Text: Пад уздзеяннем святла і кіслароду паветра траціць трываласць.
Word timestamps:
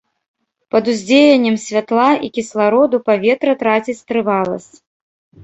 Пад 0.75 0.87
уздзеяннем 0.93 1.57
святла 1.65 2.07
і 2.29 2.31
кіслароду 2.39 2.97
паветра 3.11 3.53
траціць 3.61 3.97
трываласць. 4.09 4.73